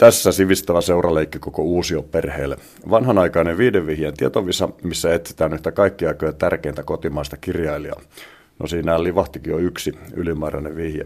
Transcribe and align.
Tässä 0.00 0.32
sivistävä 0.32 0.80
seuraleikki 0.80 1.38
koko 1.38 1.62
uusio 1.62 2.02
perheelle. 2.02 2.56
Vanhanaikainen 2.90 3.58
viiden 3.58 3.86
vihjeen 3.86 4.14
tietovisa, 4.16 4.68
missä 4.82 5.14
etsitään 5.14 5.52
yhtä 5.52 5.72
kaikkia 5.72 6.08
aikoja 6.08 6.32
tärkeintä 6.32 6.82
kotimaista 6.82 7.36
kirjailijaa. 7.36 8.00
No 8.58 8.66
siinä 8.66 9.02
livahtikin 9.02 9.50
jo 9.50 9.58
yksi 9.58 9.98
ylimääräinen 10.14 10.76
vihje. 10.76 11.04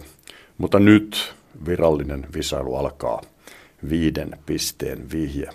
Mutta 0.58 0.78
nyt 0.78 1.34
virallinen 1.66 2.26
visailu 2.34 2.74
alkaa. 2.74 3.20
Viiden 3.88 4.38
pisteen 4.46 5.10
vihje. 5.12 5.50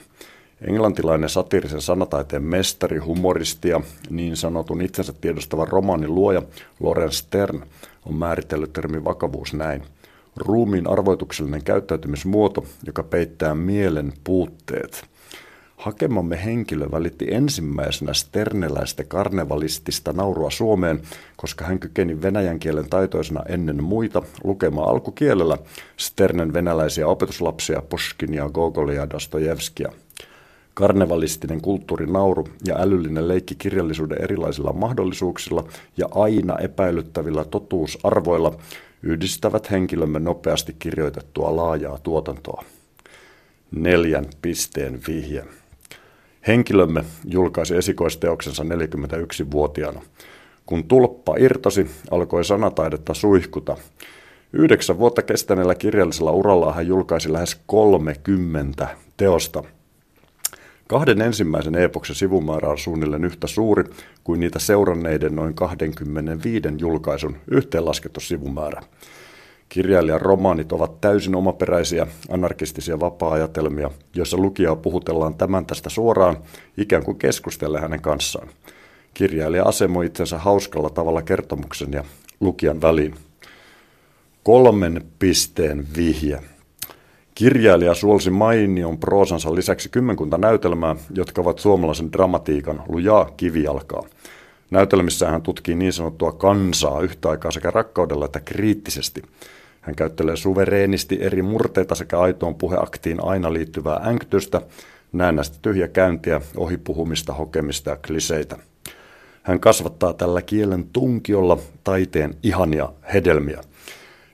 Englantilainen 0.61 1.29
satiirisen 1.29 1.81
sanataiteen 1.81 2.43
mestari, 2.43 2.97
humoristi 2.97 3.69
ja 3.69 3.81
niin 4.09 4.37
sanotun 4.37 4.81
itsensä 4.81 5.13
tiedostava 5.21 5.65
romaanin 5.65 6.15
luoja 6.15 6.41
Loren 6.79 7.11
Stern 7.11 7.63
on 8.05 8.15
määritellyt 8.15 8.73
termin 8.73 9.05
vakavuus 9.05 9.53
näin. 9.53 9.83
Ruumiin 10.39 10.89
arvoituksellinen 10.89 11.63
käyttäytymismuoto, 11.63 12.65
joka 12.85 13.03
peittää 13.03 13.55
mielen 13.55 14.13
puutteet. 14.23 15.05
Hakemamme 15.77 16.45
henkilö 16.45 16.91
välitti 16.91 17.27
ensimmäisenä 17.33 18.13
sterneläistä 18.13 19.03
karnevalistista 19.03 20.13
naurua 20.13 20.49
Suomeen, 20.49 21.01
koska 21.37 21.65
hän 21.65 21.79
kykeni 21.79 22.21
venäjän 22.21 22.59
kielen 22.59 22.89
taitoisena 22.89 23.43
ennen 23.49 23.83
muita 23.83 24.21
lukemaan 24.43 24.89
alkukielellä 24.89 25.57
Sternen 25.97 26.53
venäläisiä 26.53 27.07
opetuslapsia 27.07 27.81
Pushkinia, 27.81 28.49
Gogolia 28.49 28.99
ja 28.99 29.09
Dostojevskia. 29.09 29.91
Karnevalistinen 30.73 31.61
kulttuurinauru 31.61 32.47
ja 32.65 32.75
älyllinen 32.79 33.27
leikki 33.27 33.55
kirjallisuuden 33.55 34.21
erilaisilla 34.21 34.73
mahdollisuuksilla 34.73 35.63
ja 35.97 36.07
aina 36.15 36.57
epäilyttävillä 36.57 37.45
totuusarvoilla 37.45 38.57
yhdistävät 39.03 39.71
henkilömme 39.71 40.19
nopeasti 40.19 40.75
kirjoitettua 40.79 41.55
laajaa 41.55 41.97
tuotantoa. 42.03 42.63
Neljän 43.71 44.25
pisteen 44.41 44.99
vihje. 45.07 45.45
Henkilömme 46.47 47.03
julkaisi 47.25 47.75
esikoisteoksensa 47.75 48.63
41-vuotiaana. 48.63 50.01
Kun 50.65 50.83
tulppa 50.83 51.35
irtosi, 51.37 51.87
alkoi 52.11 52.45
sanataidetta 52.45 53.13
suihkuta. 53.13 53.77
Yhdeksän 54.53 54.99
vuotta 54.99 55.21
kestäneellä 55.21 55.75
kirjallisella 55.75 56.31
uralla 56.31 56.73
hän 56.73 56.87
julkaisi 56.87 57.33
lähes 57.33 57.61
30 57.65 58.87
teosta– 59.17 59.63
Kahden 60.89 61.21
ensimmäisen 61.21 61.75
epoksen 61.75 62.15
sivumäärä 62.15 62.69
on 62.69 62.77
suunnilleen 62.77 63.25
yhtä 63.25 63.47
suuri 63.47 63.83
kuin 64.23 64.39
niitä 64.39 64.59
seuranneiden 64.59 65.35
noin 65.35 65.53
25 65.53 66.67
julkaisun 66.77 67.37
yhteenlaskettu 67.51 68.19
sivumäärä. 68.19 68.81
Kirjailijan 69.69 70.21
romaanit 70.21 70.71
ovat 70.71 71.01
täysin 71.01 71.35
omaperäisiä, 71.35 72.07
anarkistisia 72.29 72.99
vapaa-ajatelmia, 72.99 73.91
joissa 74.15 74.37
lukijaa 74.37 74.75
puhutellaan 74.75 75.35
tämän 75.35 75.65
tästä 75.65 75.89
suoraan, 75.89 76.37
ikään 76.77 77.03
kuin 77.03 77.17
keskustelle 77.17 77.79
hänen 77.79 78.01
kanssaan. 78.01 78.47
Kirjailija 79.13 79.63
asemoi 79.63 80.05
itsensä 80.05 80.37
hauskalla 80.37 80.89
tavalla 80.89 81.21
kertomuksen 81.21 81.91
ja 81.91 82.03
lukijan 82.39 82.81
väliin. 82.81 83.15
Kolmen 84.43 85.05
pisteen 85.19 85.87
vihje. 85.97 86.41
Kirjailija 87.39 87.93
suolsi 87.93 88.29
mainion 88.29 88.97
proosansa 88.97 89.55
lisäksi 89.55 89.89
kymmenkunta 89.89 90.37
näytelmää, 90.37 90.95
jotka 91.15 91.41
ovat 91.41 91.59
suomalaisen 91.59 92.11
dramatiikan 92.11 92.83
lujaa 92.87 93.31
kivijalkaa. 93.37 94.03
Näytelmissä 94.71 95.29
hän 95.29 95.41
tutkii 95.41 95.75
niin 95.75 95.93
sanottua 95.93 96.31
kansaa 96.31 97.01
yhtä 97.01 97.29
aikaa 97.29 97.51
sekä 97.51 97.71
rakkaudella 97.71 98.25
että 98.25 98.39
kriittisesti. 98.39 99.21
Hän 99.81 99.95
käyttelee 99.95 100.35
suvereenisti 100.35 101.17
eri 101.21 101.41
murteita 101.41 101.95
sekä 101.95 102.19
aitoon 102.19 102.55
puheaktiin 102.55 103.23
aina 103.23 103.53
liittyvää 103.53 104.01
änktystä, 104.07 104.61
näennäistä 105.11 105.57
tyhjäkäyntiä, 105.61 106.41
ohipuhumista, 106.57 107.33
hokemista 107.33 107.89
ja 107.89 107.97
kliseitä. 108.07 108.57
Hän 109.43 109.59
kasvattaa 109.59 110.13
tällä 110.13 110.41
kielen 110.41 110.85
tunkiolla 110.93 111.57
taiteen 111.83 112.33
ihania 112.43 112.89
hedelmiä. 113.13 113.61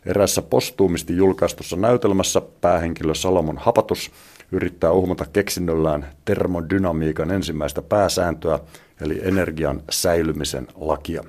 Erässä 0.06 0.42
postuumisti 0.42 1.18
julkaistussa 1.18 1.76
näytelmässä 1.76 2.42
päähenkilö 2.62 3.14
Salomon 3.16 3.58
Hapatus 3.58 4.12
yrittää 4.52 4.92
uhmata 4.92 5.26
keksinnöllään 5.34 6.12
termodynamiikan 6.26 7.32
ensimmäistä 7.32 7.82
pääsääntöä, 7.82 8.60
eli 9.02 9.20
energian 9.24 9.82
säilymisen 9.90 10.68
lakia. 10.76 11.24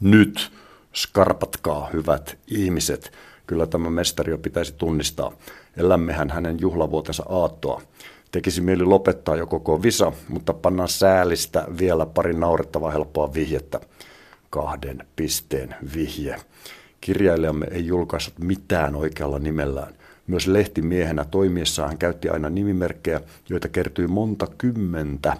Nyt 0.00 0.52
skarpatkaa, 0.94 1.88
hyvät 1.92 2.38
ihmiset. 2.46 3.12
Kyllä 3.46 3.66
tämä 3.66 3.90
mestari 3.90 4.30
jo 4.30 4.38
pitäisi 4.38 4.74
tunnistaa. 4.78 5.32
Elämmehän 5.76 6.30
hänen 6.30 6.60
juhlavuotensa 6.60 7.22
aattoa. 7.28 7.82
Tekisi 8.32 8.60
mieli 8.60 8.84
lopettaa 8.84 9.36
jo 9.36 9.46
koko 9.46 9.82
visa, 9.82 10.12
mutta 10.28 10.52
pannaan 10.52 10.88
säälistä 10.88 11.64
vielä 11.78 12.06
pari 12.06 12.34
naurettavaa 12.34 12.90
helppoa 12.90 13.34
vihjettä. 13.34 13.80
Kahden 14.50 15.06
pisteen 15.16 15.74
vihje. 15.94 16.36
Kirjailijamme 17.00 17.66
ei 17.70 17.86
julkaissut 17.86 18.38
mitään 18.38 18.96
oikealla 18.96 19.38
nimellään. 19.38 19.94
Myös 20.26 20.46
lehtimiehenä 20.46 21.24
toimiessaan 21.24 21.88
hän 21.88 21.98
käytti 21.98 22.28
aina 22.28 22.50
nimimerkkejä, 22.50 23.20
joita 23.48 23.68
kertyi 23.68 24.06
monta 24.06 24.46
kymmentä. 24.58 25.36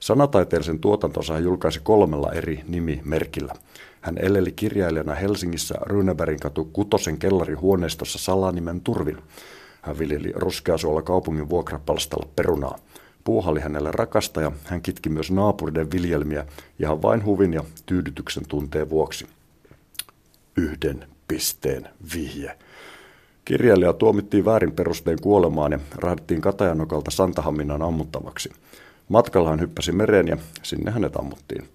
Sanataiteellisen 0.00 0.78
tuotantonsa 0.78 1.34
hän 1.34 1.44
julkaisi 1.44 1.80
kolmella 1.82 2.32
eri 2.32 2.64
nimimerkillä. 2.68 3.54
Hän 4.00 4.18
eleli 4.18 4.52
kirjailijana 4.52 5.14
Helsingissä 5.14 5.74
Runebergin 5.80 6.40
katu 6.40 6.64
Kutosen 6.64 7.18
kellarihuoneistossa 7.18 8.18
salanimen 8.18 8.80
turvin. 8.80 9.18
Hän 9.82 9.98
viljeli 9.98 10.32
ruskeasuolla 10.34 11.02
kaupungin 11.02 11.48
vuokrapalstalla 11.48 12.28
perunaa. 12.36 12.78
Puuhalli 13.24 13.60
hänelle 13.60 13.90
rakasta 13.92 14.40
ja 14.40 14.52
hän 14.64 14.82
kitki 14.82 15.08
myös 15.08 15.30
naapuriden 15.30 15.90
viljelmiä 15.90 16.46
ihan 16.80 17.02
vain 17.02 17.24
huvin 17.24 17.52
ja 17.52 17.64
tyydytyksen 17.86 18.44
tunteen 18.48 18.90
vuoksi 18.90 19.26
yhden 20.56 21.06
pisteen 21.28 21.88
vihje. 22.14 22.58
Kirjailija 23.44 23.92
tuomittiin 23.92 24.44
väärin 24.44 24.72
perustein 24.72 25.18
kuolemaan 25.22 25.72
ja 25.72 25.78
rahdettiin 25.94 26.40
Katajanokalta 26.40 27.10
Santahamminan 27.10 27.82
ammuttavaksi. 27.82 28.50
Matkalla 29.08 29.50
hän 29.50 29.60
hyppäsi 29.60 29.92
mereen 29.92 30.28
ja 30.28 30.36
sinne 30.62 30.90
hänet 30.90 31.16
ammuttiin. 31.16 31.68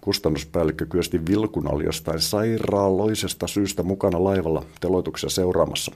Kustannuspäällikkö 0.00 0.86
Kyösti 0.86 1.26
Vilkun 1.26 1.72
oli 1.72 1.84
jostain 1.84 2.20
sairaaloisesta 2.20 3.46
syystä 3.46 3.82
mukana 3.82 4.24
laivalla 4.24 4.64
teloituksia 4.80 5.30
seuraamassa. 5.30 5.92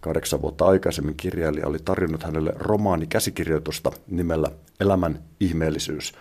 Kahdeksan 0.00 0.42
vuotta 0.42 0.66
aikaisemmin 0.66 1.16
kirjailija 1.16 1.66
oli 1.66 1.78
tarjonnut 1.84 2.22
hänelle 2.22 2.52
romaani 2.56 3.06
käsikirjoitusta 3.06 3.92
nimellä 4.10 4.48
Elämän 4.80 5.22
ihmeellisyys. 5.40 6.12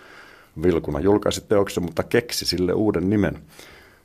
Vilkuna 0.63 0.99
julkaisi 0.99 1.41
teoksen, 1.41 1.83
mutta 1.83 2.03
keksi 2.03 2.45
sille 2.45 2.73
uuden 2.73 3.09
nimen– 3.09 3.39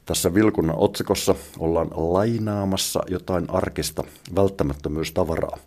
tässä 0.06 0.34
Vilkunnan 0.34 0.78
otsikossa 0.78 1.34
ollaan 1.58 1.88
lainaamassa 1.94 3.00
jotain 3.10 3.44
arkista 3.48 4.04
välttämättömyystavaraa. 4.34 5.58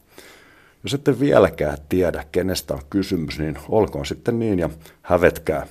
Jos 0.83 0.93
ette 0.93 1.19
vieläkään 1.19 1.77
tiedä, 1.89 2.25
kenestä 2.31 2.73
on 2.73 2.81
kysymys, 2.89 3.39
niin 3.39 3.57
olkoon 3.69 4.05
sitten 4.05 4.39
niin 4.39 4.59
ja 4.59 4.69
hävetkää 5.01 5.67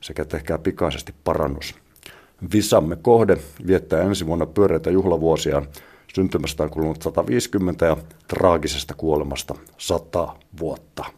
sekä 0.00 0.24
tehkää 0.24 0.58
pikaisesti 0.58 1.14
parannus. 1.24 1.74
Visamme 2.52 2.96
kohde 2.96 3.36
viettää 3.66 4.02
ensi 4.02 4.26
vuonna 4.26 4.46
pyöreitä 4.46 4.90
juhlavuosia. 4.90 5.62
Syntymästä 6.14 6.62
on 6.62 6.70
kulunut 6.70 7.02
150 7.02 7.86
ja 7.86 7.96
traagisesta 8.28 8.94
kuolemasta 8.94 9.54
100 9.78 10.36
vuotta. 10.60 11.17